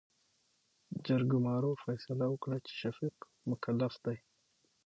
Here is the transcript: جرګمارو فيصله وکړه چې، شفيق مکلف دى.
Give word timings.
جرګمارو 1.05 1.71
فيصله 1.83 2.25
وکړه 2.29 2.57
چې، 2.65 2.73
شفيق 2.81 3.15
مکلف 3.49 3.93
دى. 4.05 4.17